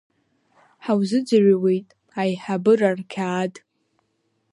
Ҳаузыӡырҩуеит, 0.85 1.87
аиҳабыра 2.19 2.89
рқьаад! 2.97 3.53